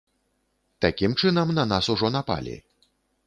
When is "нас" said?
1.71-1.91